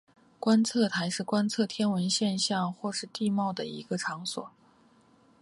[0.39, 4.49] 观测台是观测天文现象或是地貌的一个场所。